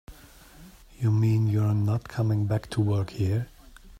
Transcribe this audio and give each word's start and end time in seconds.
You 0.99 1.11
mean 1.11 1.45
you're 1.45 1.75
not 1.75 2.09
coming 2.09 2.47
back 2.47 2.71
to 2.71 2.81
work 2.81 3.11
here? 3.11 3.49